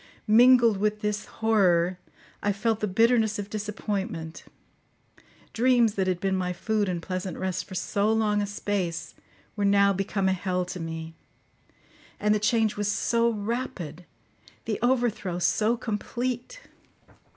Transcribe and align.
Mingled 0.25 0.77
with 0.77 1.01
this 1.01 1.25
horror, 1.25 1.99
I 2.41 2.51
felt 2.53 2.79
the 2.79 2.87
bitterness 2.87 3.37
of 3.37 3.51
disappointment; 3.51 4.45
dreams 5.53 5.93
that 5.93 6.07
had 6.07 6.19
been 6.19 6.35
my 6.35 6.53
food 6.53 6.89
and 6.89 7.03
pleasant 7.03 7.37
rest 7.37 7.65
for 7.65 7.75
so 7.75 8.11
long 8.11 8.41
a 8.41 8.47
space 8.47 9.13
were 9.55 9.63
now 9.63 9.93
become 9.93 10.27
a 10.27 10.33
hell 10.33 10.65
to 10.65 10.79
me; 10.79 11.13
and 12.19 12.33
the 12.33 12.39
change 12.39 12.75
was 12.77 12.91
so 12.91 13.29
rapid, 13.29 14.03
the 14.65 14.79
overthrow 14.81 15.37
so 15.37 15.77
complete! 15.77 16.61